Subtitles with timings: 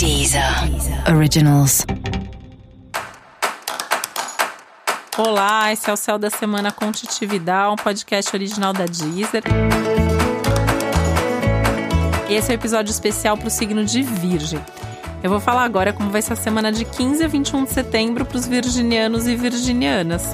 [0.00, 0.42] Deezer
[1.14, 1.84] Originals.
[5.18, 9.42] Olá, esse é o Céu da Semana com Titividade, um podcast original da Deezer.
[12.30, 14.58] Esse é o um episódio especial para o signo de Virgem.
[15.22, 18.24] Eu vou falar agora como vai ser a semana de 15 a 21 de setembro
[18.24, 20.32] para os virginianos e virginianas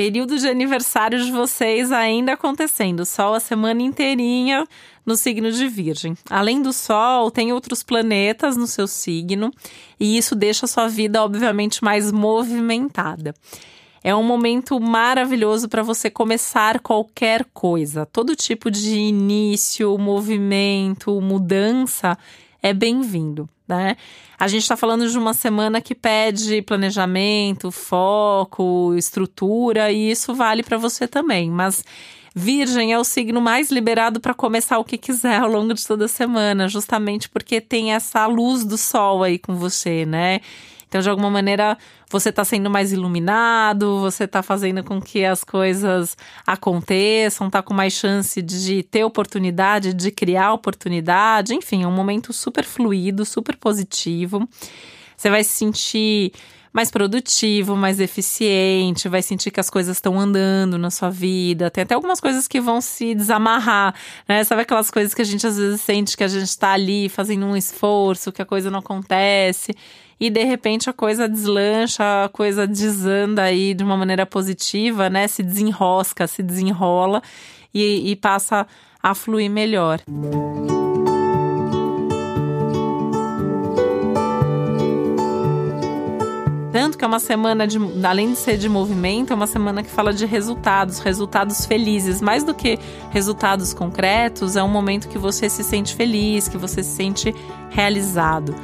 [0.00, 3.04] período de aniversário de vocês ainda acontecendo.
[3.04, 4.66] Sol a semana inteirinha
[5.04, 6.16] no signo de Virgem.
[6.30, 9.52] Além do Sol, tem outros planetas no seu signo
[10.00, 13.34] e isso deixa a sua vida, obviamente, mais movimentada.
[14.02, 18.06] É um momento maravilhoso para você começar qualquer coisa.
[18.06, 22.16] Todo tipo de início, movimento, mudança
[22.62, 23.96] é bem-vindo, né?
[24.38, 30.62] A gente está falando de uma semana que pede planejamento, foco, estrutura, e isso vale
[30.62, 31.50] para você também.
[31.50, 31.84] Mas
[32.34, 36.06] Virgem é o signo mais liberado para começar o que quiser ao longo de toda
[36.06, 40.40] a semana, justamente porque tem essa luz do sol aí com você, né?
[40.90, 41.78] Então, de alguma maneira,
[42.10, 47.72] você está sendo mais iluminado, você está fazendo com que as coisas aconteçam, está com
[47.72, 51.54] mais chance de ter oportunidade, de criar oportunidade.
[51.54, 54.48] Enfim, é um momento super fluido, super positivo.
[55.16, 56.32] Você vai se sentir
[56.72, 61.70] mais produtivo, mais eficiente, vai sentir que as coisas estão andando na sua vida.
[61.70, 63.94] Tem até algumas coisas que vão se desamarrar,
[64.28, 64.42] né?
[64.42, 67.46] Sabe aquelas coisas que a gente às vezes sente que a gente está ali fazendo
[67.46, 69.72] um esforço, que a coisa não acontece
[70.20, 75.26] e de repente a coisa deslancha, a coisa desanda aí de uma maneira positiva, né?
[75.26, 77.22] Se desenrosca, se desenrola
[77.72, 78.66] e, e passa
[79.02, 80.00] a fluir melhor.
[86.70, 89.90] Tanto que é uma semana de, além de ser de movimento, é uma semana que
[89.90, 92.78] fala de resultados, resultados felizes, mais do que
[93.10, 97.34] resultados concretos, é um momento que você se sente feliz, que você se sente
[97.70, 98.54] realizado.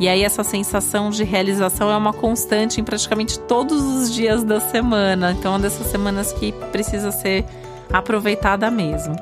[0.00, 4.60] E aí essa sensação de realização é uma constante em praticamente todos os dias da
[4.60, 5.32] semana.
[5.32, 7.44] Então é uma dessas semanas que precisa ser
[7.92, 9.14] aproveitada mesmo.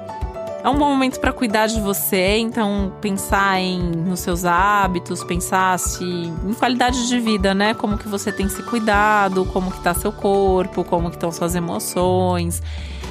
[0.62, 5.78] É um bom momento para cuidar de você, então pensar em nos seus hábitos, pensar
[5.78, 7.72] se em qualidade de vida, né?
[7.72, 11.54] Como que você tem se cuidado, como que tá seu corpo, como que estão suas
[11.54, 12.62] emoções,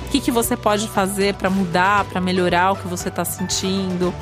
[0.05, 4.13] o que, que você pode fazer para mudar, para melhorar o que você está sentindo.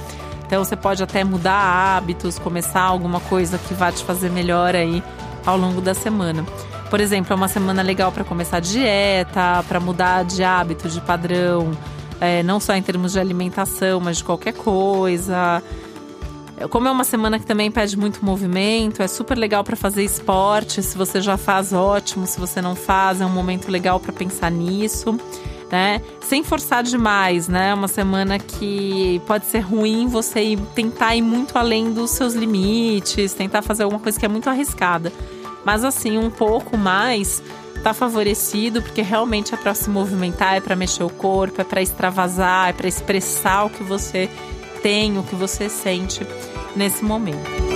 [0.47, 1.59] Então você pode até mudar
[1.97, 5.03] hábitos, começar alguma coisa que vá te fazer melhor aí
[5.46, 6.46] ao longo da semana.
[6.90, 11.72] Por exemplo, é uma semana legal para começar dieta, para mudar de hábito, de padrão,
[12.22, 15.62] é, não só em termos de alimentação, mas de qualquer coisa.
[16.69, 20.81] Como é uma semana que também pede muito movimento, é super legal para fazer esporte.
[20.81, 22.25] Se você já faz, ótimo.
[22.25, 25.19] Se você não faz, é um momento legal para pensar nisso
[25.72, 26.01] né?
[26.22, 27.73] Sem forçar demais, né?
[27.73, 33.33] Uma semana que pode ser ruim você ir, tentar ir muito além dos seus limites,
[33.33, 35.11] tentar fazer alguma coisa que é muito arriscada.
[35.66, 37.41] Mas assim, um pouco mais
[37.83, 41.81] tá favorecido porque realmente é para se movimentar, é para mexer o corpo, é para
[41.81, 44.29] extravasar, é para expressar o que você
[44.81, 46.25] tem, o que você sente
[46.75, 47.66] nesse momento.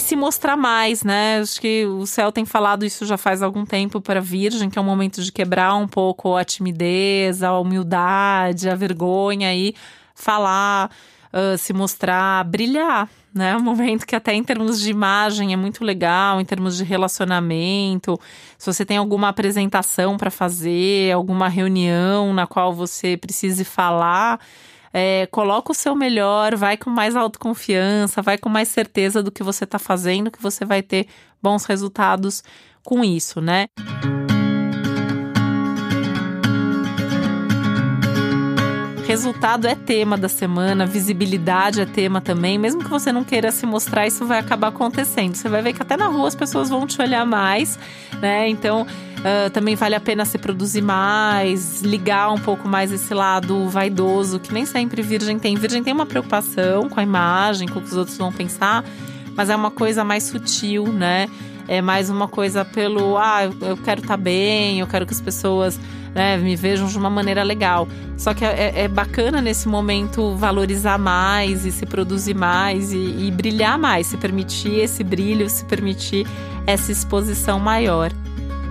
[0.00, 1.40] E se mostrar mais, né?
[1.40, 4.78] Acho que o céu tem falado isso já faz algum tempo para a Virgem, que
[4.78, 9.74] é um momento de quebrar um pouco a timidez, a humildade, a vergonha e
[10.14, 10.90] falar,
[11.34, 13.54] uh, se mostrar, brilhar, né?
[13.54, 18.18] Um momento que até em termos de imagem é muito legal, em termos de relacionamento.
[18.56, 24.40] Se você tem alguma apresentação para fazer, alguma reunião na qual você precise falar,
[24.92, 29.42] é, coloca o seu melhor, vai com mais autoconfiança, vai com mais certeza do que
[29.42, 31.06] você está fazendo, que você vai ter
[31.42, 32.42] bons resultados
[32.84, 33.66] com isso, né?
[39.10, 42.56] Resultado é tema da semana, visibilidade é tema também.
[42.56, 45.34] Mesmo que você não queira se mostrar, isso vai acabar acontecendo.
[45.34, 47.76] Você vai ver que até na rua as pessoas vão te olhar mais,
[48.22, 48.48] né?
[48.48, 53.68] Então, uh, também vale a pena se produzir mais, ligar um pouco mais esse lado
[53.68, 55.56] vaidoso, que nem sempre Virgem tem.
[55.56, 58.84] Virgem tem uma preocupação com a imagem, com o que os outros vão pensar,
[59.34, 61.28] mas é uma coisa mais sutil, né?
[61.66, 65.20] É mais uma coisa pelo, ah, eu quero estar tá bem, eu quero que as
[65.20, 65.80] pessoas
[66.14, 67.88] né, me vejam de uma maneira legal.
[68.16, 73.30] Só que é, é bacana nesse momento valorizar mais e se produzir mais e, e
[73.30, 76.26] brilhar mais, se permitir esse brilho, se permitir
[76.66, 78.10] essa exposição maior.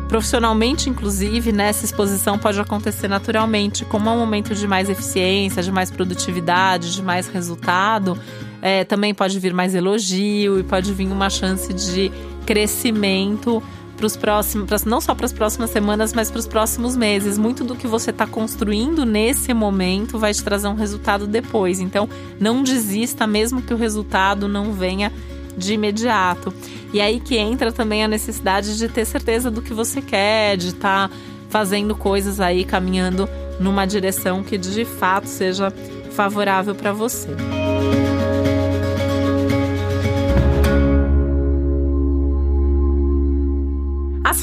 [0.07, 5.71] Profissionalmente, inclusive, né, exposição pode acontecer naturalmente, como é um momento de mais eficiência, de
[5.71, 8.17] mais produtividade, de mais resultado.
[8.59, 12.11] É, também pode vir mais elogio e pode vir uma chance de
[12.43, 13.61] crescimento
[13.99, 17.37] para os próximos, não só para as próximas semanas, mas para os próximos meses.
[17.37, 21.81] Muito do que você está construindo nesse momento vai te trazer um resultado depois.
[21.81, 22.07] Então,
[22.39, 25.11] não desista, mesmo que o resultado não venha
[25.57, 26.53] de imediato.
[26.93, 30.69] E aí que entra também a necessidade de ter certeza do que você quer, de
[30.69, 31.15] estar tá
[31.49, 33.27] fazendo coisas aí, caminhando
[33.59, 35.73] numa direção que de fato seja
[36.11, 37.27] favorável para você.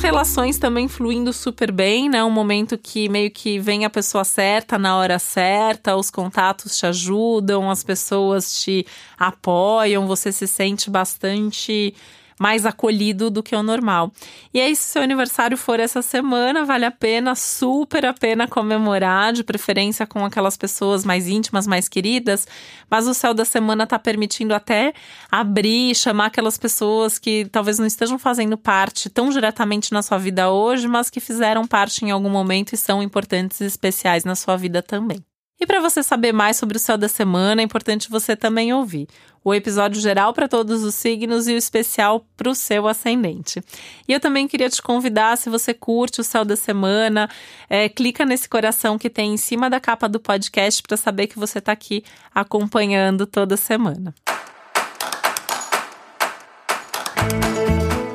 [0.07, 2.23] Relações também fluindo super bem, né?
[2.23, 6.87] Um momento que meio que vem a pessoa certa na hora certa, os contatos te
[6.87, 8.87] ajudam, as pessoas te
[9.19, 11.93] apoiam, você se sente bastante
[12.39, 14.13] mais acolhido do que o normal.
[14.53, 19.33] E aí, se seu aniversário for essa semana, vale a pena, super a pena comemorar,
[19.33, 22.47] de preferência com aquelas pessoas mais íntimas, mais queridas.
[22.91, 24.93] Mas o céu da semana está permitindo até
[25.31, 30.51] abrir, chamar aquelas pessoas que talvez não estejam fazendo parte tão diretamente na sua vida
[30.51, 34.57] hoje, mas que fizeram parte em algum momento e são importantes e especiais na sua
[34.57, 35.25] vida também.
[35.59, 39.09] E para você saber mais sobre o céu da semana, é importante você também ouvir
[39.43, 43.63] o episódio geral para todos os signos e o especial para o seu ascendente.
[44.07, 47.31] E eu também queria te convidar, se você curte o céu da semana,
[47.71, 51.39] é, clica nesse coração que tem em cima da capa do podcast para saber que
[51.39, 52.05] você está aqui
[52.35, 54.13] acompanhando toda semana.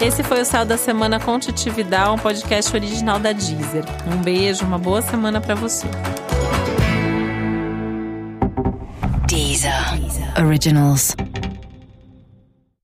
[0.01, 3.85] Esse foi o Céu da Semana com um podcast original da Deezer.
[4.11, 5.87] Um beijo, uma boa semana para você.
[10.37, 11.15] Originals.